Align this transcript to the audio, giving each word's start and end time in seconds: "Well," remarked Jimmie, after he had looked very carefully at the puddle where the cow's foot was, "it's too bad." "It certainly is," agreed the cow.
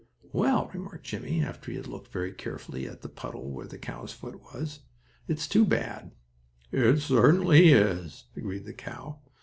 "Well," 0.33 0.71
remarked 0.73 1.03
Jimmie, 1.05 1.43
after 1.43 1.69
he 1.69 1.77
had 1.77 1.85
looked 1.85 2.11
very 2.11 2.31
carefully 2.33 2.87
at 2.87 3.03
the 3.03 3.07
puddle 3.07 3.51
where 3.51 3.67
the 3.67 3.77
cow's 3.77 4.11
foot 4.11 4.41
was, 4.41 4.79
"it's 5.27 5.47
too 5.47 5.63
bad." 5.63 6.09
"It 6.71 6.97
certainly 7.01 7.69
is," 7.71 8.23
agreed 8.35 8.65
the 8.65 8.73
cow. 8.73 9.19